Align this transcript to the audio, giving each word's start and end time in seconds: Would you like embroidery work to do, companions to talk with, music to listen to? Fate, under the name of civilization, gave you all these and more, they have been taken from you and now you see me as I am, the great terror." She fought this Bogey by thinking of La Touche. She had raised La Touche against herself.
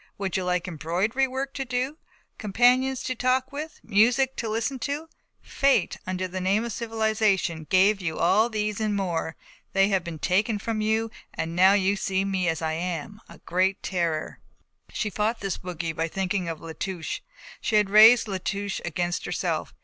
Would 0.17 0.35
you 0.35 0.43
like 0.43 0.67
embroidery 0.67 1.27
work 1.27 1.53
to 1.53 1.63
do, 1.63 1.99
companions 2.39 3.03
to 3.03 3.13
talk 3.13 3.51
with, 3.51 3.79
music 3.83 4.35
to 4.37 4.49
listen 4.49 4.79
to? 4.79 5.09
Fate, 5.43 5.97
under 6.07 6.27
the 6.27 6.41
name 6.41 6.65
of 6.65 6.71
civilization, 6.73 7.67
gave 7.69 8.01
you 8.01 8.17
all 8.17 8.49
these 8.49 8.79
and 8.81 8.95
more, 8.95 9.35
they 9.73 9.89
have 9.89 10.03
been 10.03 10.17
taken 10.17 10.57
from 10.57 10.81
you 10.81 11.11
and 11.35 11.55
now 11.55 11.73
you 11.73 11.95
see 11.95 12.25
me 12.25 12.47
as 12.47 12.63
I 12.63 12.73
am, 12.73 13.21
the 13.29 13.41
great 13.45 13.83
terror." 13.83 14.39
She 14.91 15.11
fought 15.11 15.39
this 15.39 15.59
Bogey 15.59 15.93
by 15.93 16.07
thinking 16.07 16.49
of 16.49 16.59
La 16.61 16.73
Touche. 16.73 17.19
She 17.61 17.75
had 17.75 17.91
raised 17.91 18.27
La 18.27 18.39
Touche 18.43 18.81
against 18.83 19.25
herself. 19.25 19.71